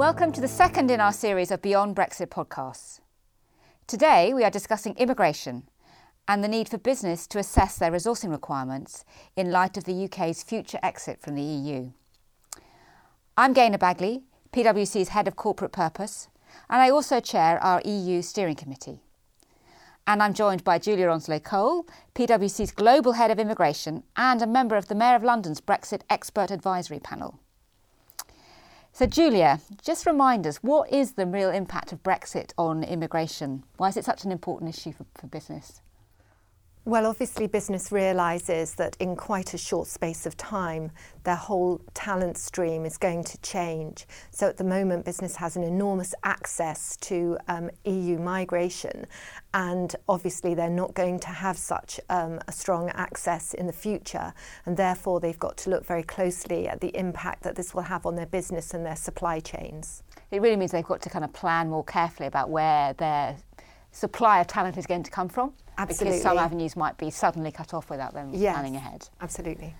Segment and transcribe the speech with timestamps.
[0.00, 3.00] Welcome to the second in our series of Beyond Brexit podcasts.
[3.86, 5.68] Today we are discussing immigration
[6.26, 9.04] and the need for business to assess their resourcing requirements
[9.36, 11.90] in light of the UK's future exit from the EU.
[13.36, 14.22] I'm Gaynor Bagley,
[14.54, 16.28] PwC's Head of Corporate Purpose,
[16.70, 19.02] and I also chair our EU Steering Committee.
[20.06, 24.76] And I'm joined by Julia Onslow Cole, PwC's Global Head of Immigration and a member
[24.76, 27.38] of the Mayor of London's Brexit Expert Advisory Panel.
[28.92, 33.64] So, Julia, just remind us what is the real impact of Brexit on immigration?
[33.76, 35.80] Why is it such an important issue for, for business?
[36.86, 40.90] Well, obviously, business realises that in quite a short space of time,
[41.24, 44.06] their whole talent stream is going to change.
[44.30, 49.06] So, at the moment, business has an enormous access to um, EU migration,
[49.52, 54.32] and obviously, they're not going to have such um, a strong access in the future,
[54.64, 58.06] and therefore, they've got to look very closely at the impact that this will have
[58.06, 60.02] on their business and their supply chains.
[60.30, 63.36] It really means they've got to kind of plan more carefully about where their
[63.92, 65.52] supply of talent is going to come from.
[65.78, 66.18] Absolutely.
[66.18, 69.08] Because some avenues might be suddenly cut off without them yes, planning ahead.
[69.20, 69.74] Absolutely.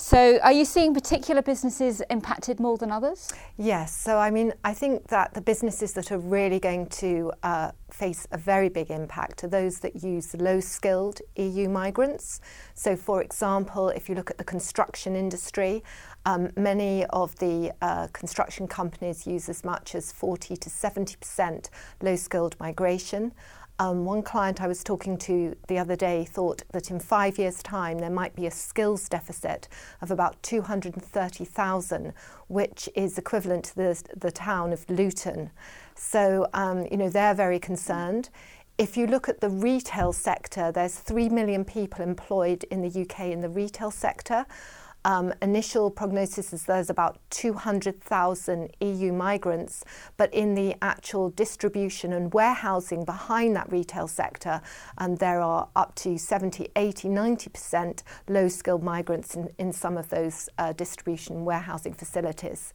[0.00, 3.32] So, are you seeing particular businesses impacted more than others?
[3.56, 3.92] Yes.
[3.92, 8.24] So, I mean, I think that the businesses that are really going to uh, face
[8.30, 12.40] a very big impact are those that use low skilled EU migrants.
[12.74, 15.82] So, for example, if you look at the construction industry,
[16.26, 21.70] um, many of the uh, construction companies use as much as 40 to 70%
[22.02, 23.32] low skilled migration.
[23.80, 27.62] Um, one client I was talking to the other day thought that in five years'
[27.62, 29.68] time there might be a skills deficit
[30.00, 32.12] of about 230,000,
[32.48, 35.52] which is equivalent to the, the town of Luton.
[35.94, 38.30] So, um, you know, they're very concerned.
[38.78, 43.26] If you look at the retail sector, there's 3 million people employed in the UK
[43.26, 44.44] in the retail sector.
[45.08, 49.82] Um, initial prognosis is there's about 200,000 EU migrants,
[50.18, 54.60] but in the actual distribution and warehousing behind that retail sector,
[54.98, 60.10] um, there are up to 70, 80, 90% low skilled migrants in, in some of
[60.10, 62.74] those uh, distribution and warehousing facilities.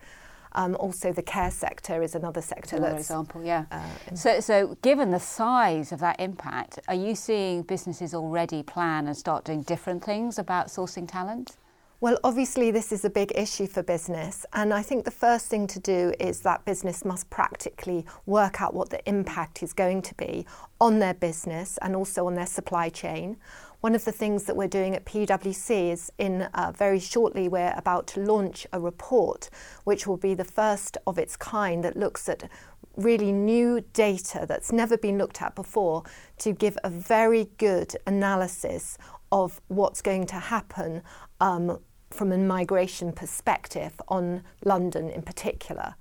[0.54, 2.78] Um, also, the care sector is another sector.
[2.78, 3.66] Another example, yeah.
[3.70, 9.06] Uh, so, so, given the size of that impact, are you seeing businesses already plan
[9.06, 11.58] and start doing different things about sourcing talent?
[12.00, 14.46] Well, obviously, this is a big issue for business.
[14.52, 18.74] And I think the first thing to do is that business must practically work out
[18.74, 20.46] what the impact is going to be
[20.82, 23.38] on their business and also on their supply chain.
[23.80, 27.74] One of the things that we're doing at PwC is in uh, very shortly, we're
[27.76, 29.50] about to launch a report
[29.86, 32.50] which will be the first of its kind that looks at
[32.96, 36.04] really new data that's never been looked at before
[36.38, 38.98] to give a very good analysis
[39.34, 41.02] of what's going to happen
[41.44, 41.78] um,
[42.10, 45.94] from a migration perspective on London in particular.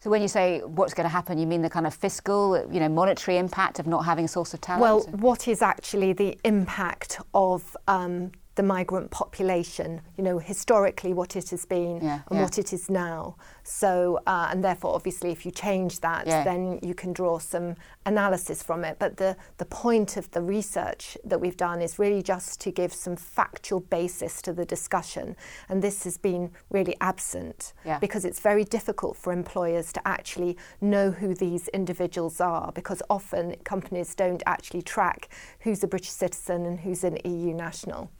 [0.00, 2.80] So when you say what's going to happen, you mean the kind of fiscal, you
[2.80, 4.82] know, monetary impact of not having a source of talent?
[4.82, 11.36] Well, what is actually the impact of um, the migrant population, you know, historically what
[11.36, 12.42] it has been yeah, and yeah.
[12.42, 13.36] what it is now.
[13.62, 16.42] So, uh, and therefore, obviously, if you change that, yeah.
[16.42, 18.96] then you can draw some analysis from it.
[18.98, 22.92] But the, the point of the research that we've done is really just to give
[22.92, 25.36] some factual basis to the discussion.
[25.68, 31.12] And this has been really absent because it's very difficult for employers to actually know
[31.12, 35.28] who these individuals are because often companies don't actually track
[35.60, 38.10] who's a British citizen and who's an EU national.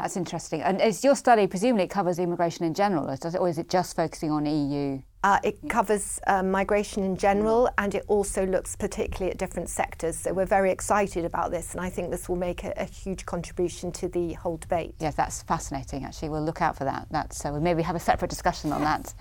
[0.00, 0.62] That's interesting.
[0.62, 3.68] And is your study, presumably it covers immigration in general, does it, or is it
[3.68, 5.02] just focusing on EU?
[5.22, 10.16] Uh, it covers um, migration in general and it also looks particularly at different sectors.
[10.16, 13.26] So we're very excited about this and I think this will make a, a huge
[13.26, 14.94] contribution to the whole debate.
[15.00, 16.30] Yes, that's fascinating actually.
[16.30, 17.06] We'll look out for that.
[17.10, 19.12] That's, so we'll maybe have a separate discussion on that.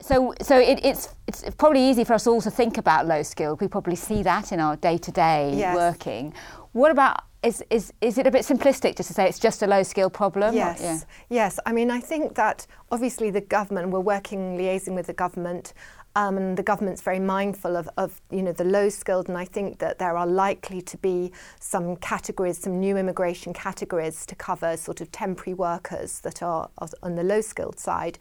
[0.00, 3.56] So, so it, it's it's probably easy for us all to think about low skill.
[3.58, 6.34] We probably see that in our day to day working.
[6.72, 9.66] What about is, is, is it a bit simplistic just to say it's just a
[9.66, 10.54] low skill problem?
[10.54, 10.98] Yes, yeah.
[11.28, 11.60] yes.
[11.66, 15.72] I mean, I think that obviously the government, we're working, liaising with the government,
[16.16, 19.44] um, and the government's very mindful of, of, you know, the low skilled, and I
[19.44, 24.78] think that there are likely to be some categories, some new immigration categories to cover
[24.78, 26.70] sort of temporary workers that are
[27.02, 28.18] on the low skilled side.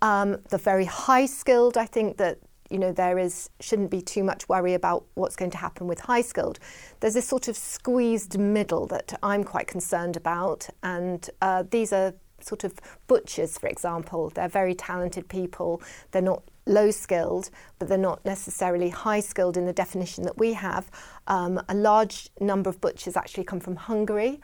[0.00, 2.38] Um, the very high skilled, I think that
[2.70, 6.00] you know there is shouldn't be too much worry about what's going to happen with
[6.00, 6.58] high skilled.
[7.00, 12.14] There's this sort of squeezed middle that I'm quite concerned about, and uh, these are
[12.40, 12.74] sort of
[13.06, 14.30] butchers, for example.
[14.30, 15.82] They're very talented people.
[16.10, 20.52] They're not low skilled, but they're not necessarily high skilled in the definition that we
[20.52, 20.90] have.
[21.26, 24.40] Um, a large number of butchers actually come from Hungary.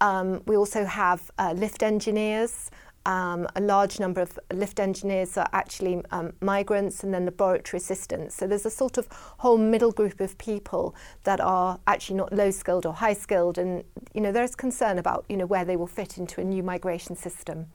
[0.00, 2.70] Um, we also have uh, lift engineers
[3.06, 8.34] Um, a large number of lift engineers are actually um, migrants and then laboratory assistants.
[8.34, 9.08] So there's a sort of
[9.38, 13.84] whole middle group of people that are actually not low skilled or high skilled and
[14.14, 17.14] you know there's concern about you know where they will fit into a new migration
[17.14, 17.66] system.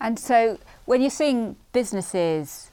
[0.00, 2.71] And so when you're seeing businesses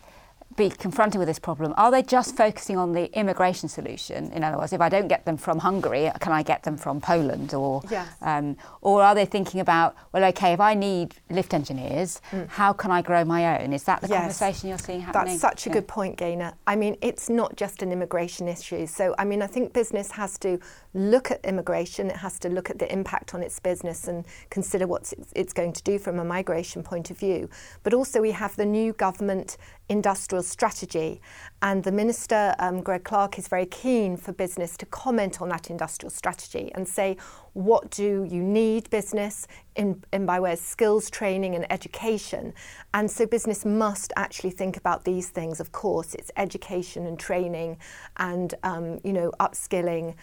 [0.55, 4.31] be confronted with this problem, are they just focusing on the immigration solution?
[4.31, 6.99] In other words, if I don't get them from Hungary, can I get them from
[6.99, 7.53] Poland?
[7.53, 8.07] Or, yes.
[8.21, 12.47] um, or are they thinking about, well, okay, if I need lift engineers, mm.
[12.49, 13.73] how can I grow my own?
[13.73, 14.19] Is that the yes.
[14.19, 15.27] conversation you're seeing happening?
[15.27, 15.75] That's such a yeah.
[15.75, 16.53] good point, Gaynor.
[16.65, 18.87] I mean, it's not just an immigration issue.
[18.87, 20.59] So, I mean, I think business has to
[20.93, 24.87] look at immigration, it has to look at the impact on its business and consider
[24.87, 27.49] what it's going to do from a migration point of view.
[27.83, 29.57] But also, we have the new government
[29.89, 31.21] industrial strategy.
[31.61, 35.69] And the Minister, um, Greg Clark, is very keen for business to comment on that
[35.69, 37.17] industrial strategy and say,
[37.53, 42.53] what do you need business in, in by way of skills training and education?
[42.93, 45.59] And so business must actually think about these things.
[45.59, 47.77] Of course, it's education and training
[48.17, 50.15] and, um, you know, upskilling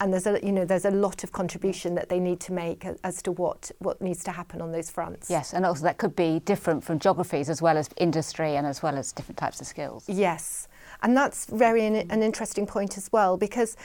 [0.00, 2.86] and there's a you know there's a lot of contribution that they need to make
[3.04, 5.30] as to what what needs to happen on those fronts.
[5.30, 8.82] Yes, and also that could be different from geographies as well as industry and as
[8.82, 10.04] well as different types of skills.
[10.08, 10.68] Yes,
[11.02, 13.76] and that's very an, an interesting point as well because.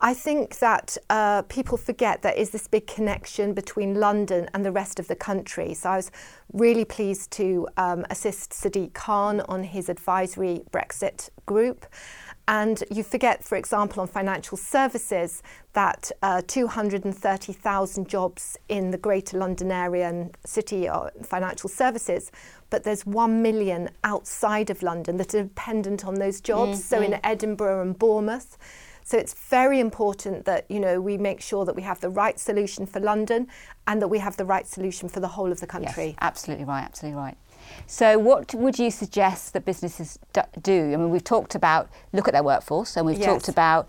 [0.00, 4.70] I think that uh, people forget there is this big connection between London and the
[4.70, 5.74] rest of the country.
[5.74, 6.12] So I was
[6.52, 11.84] really pleased to um, assist Sadiq Khan on his advisory Brexit group.
[12.48, 15.42] And you forget, for example, on financial services,
[15.74, 22.32] that uh, 230,000 jobs in the Greater London area and city are financial services,
[22.70, 26.78] but there's 1 million outside of London that are dependent on those jobs.
[26.78, 26.94] Mm-hmm.
[26.94, 28.56] So in Edinburgh and Bournemouth.
[29.08, 32.38] So it's very important that you know we make sure that we have the right
[32.38, 33.48] solution for London
[33.86, 36.08] and that we have the right solution for the whole of the country.
[36.08, 37.38] Yes, absolutely right, absolutely right.
[37.86, 40.18] So, what would you suggest that businesses
[40.60, 40.92] do?
[40.92, 43.24] I mean, we've talked about look at their workforce, and we've yes.
[43.24, 43.88] talked about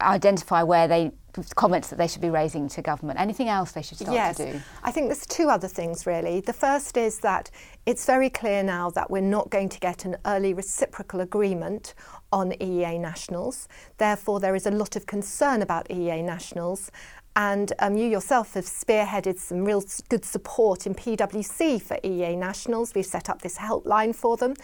[0.00, 1.12] identify where they
[1.54, 3.20] comments that they should be raising to government.
[3.20, 4.36] Anything else they should start yes.
[4.38, 4.60] to do?
[4.82, 6.40] I think there's two other things really.
[6.40, 7.50] The first is that
[7.86, 11.94] it's very clear now that we're not going to get an early reciprocal agreement
[12.32, 13.68] on EEA nationals.
[13.98, 16.90] Therefore, there is a lot of concern about EEA nationals
[17.36, 22.94] and um, you yourself have spearheaded some real good support in PwC for EA nationals.
[22.94, 24.54] We've set up this helpline for them.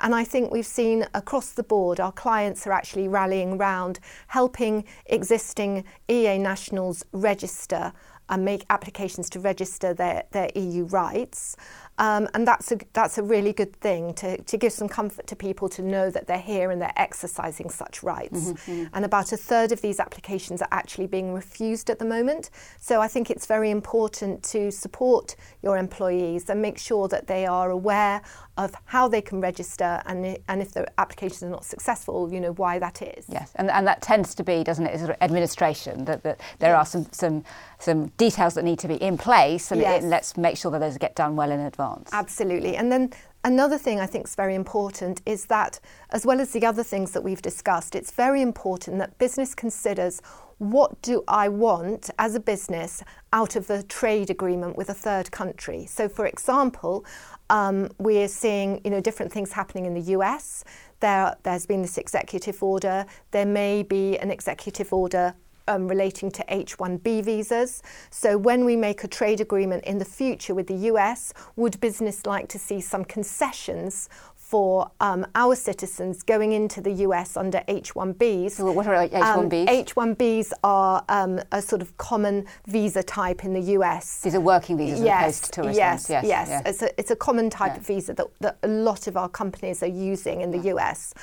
[0.00, 4.84] And I think we've seen across the board our clients are actually rallying around helping
[5.06, 7.92] existing EA nationals register
[8.30, 11.56] and make applications to register their, their EU rights.
[11.98, 15.36] Um, and that's a, that's a really good thing to, to give some comfort to
[15.36, 18.50] people to know that they're here and they're exercising such rights.
[18.50, 18.96] Mm-hmm, mm-hmm.
[18.96, 22.50] And about a third of these applications are actually being refused at the moment.
[22.80, 27.46] So I think it's very important to support your employees and make sure that they
[27.46, 28.22] are aware
[28.56, 32.52] of how they can register and, and if the applications are not successful, you know,
[32.52, 33.24] why that is.
[33.28, 36.72] Yes, and, and that tends to be, doesn't it, sort of administration, that, that there
[36.72, 36.78] yes.
[36.78, 37.44] are some, some,
[37.78, 39.96] some details that need to be in place and, yes.
[39.96, 41.83] it, and let's make sure that those get done well in advance.
[42.12, 42.76] Absolutely.
[42.76, 43.10] And then
[43.46, 45.78] Another thing I think is very important is that,
[46.08, 50.22] as well as the other things that we've discussed, it's very important that business considers
[50.56, 53.02] what do I want as a business
[53.34, 55.84] out of a trade agreement with a third country.
[55.84, 57.04] So, for example,
[57.50, 60.64] um, we're seeing you know different things happening in the US.
[61.00, 63.04] There, there's been this executive order.
[63.32, 65.34] There may be an executive order
[65.68, 67.82] um, relating to H1B visas.
[68.10, 72.26] So, when we make a trade agreement in the future with the US, would business
[72.26, 74.08] like to see some concessions
[74.44, 78.52] for um, our citizens going into the US under H1Bs.
[78.52, 79.68] So what are H1Bs?
[79.68, 84.20] Um, H1Bs are um, a sort of common visa type in the US.
[84.20, 86.62] These are working visas yes, as opposed to tourist yes, yes, yes, yes.
[86.66, 87.78] It's, a, it's a common type yeah.
[87.78, 90.74] of visa that, that a lot of our companies are using in the yeah.
[90.74, 91.14] US.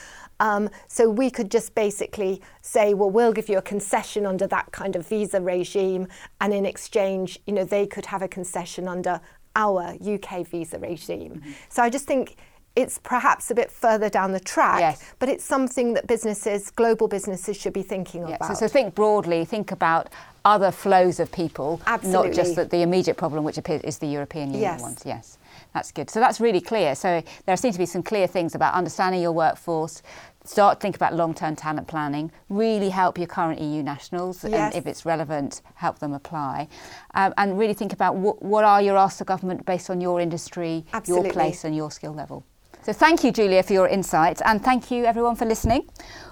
[0.42, 4.72] Um, so we could just basically say, well, we'll give you a concession under that
[4.72, 6.08] kind of visa regime,
[6.42, 9.22] and in exchange, you know, they could have a concession under
[9.56, 11.36] our UK visa regime.
[11.36, 11.52] Mm-hmm.
[11.70, 12.38] So I just think
[12.76, 15.14] it's perhaps a bit further down the track, yes.
[15.20, 18.38] but it's something that businesses, global businesses, should be thinking yes.
[18.38, 18.58] about.
[18.58, 20.10] So, so, think broadly, think about
[20.46, 22.30] other flows of people, Absolutely.
[22.30, 24.82] not just the, the immediate problem, which is the European Union yes.
[24.82, 25.02] ones.
[25.06, 25.38] Yes,
[25.74, 26.10] that's good.
[26.10, 26.96] So that's really clear.
[26.96, 30.02] So there seem to be some clear things about understanding your workforce.
[30.44, 32.32] Start to think about long-term talent planning.
[32.50, 36.68] Really help your current EU nationals, and if it's relevant, help them apply.
[37.14, 40.20] Um, and really think about what, what are your asks of government based on your
[40.20, 41.28] industry, Absolutely.
[41.28, 42.44] your place, and your skill level.
[42.84, 45.88] So thank you, Julia, for your insights, and thank you, everyone, for listening.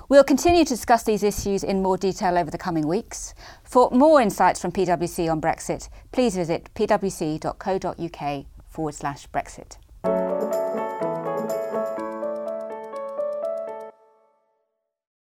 [0.10, 3.36] We'll continue to discuss these issues in more detail over the coming weeks.
[3.64, 9.78] For more insights from PwC on Brexit, please visit pwc.co.uk forward slash Brexit.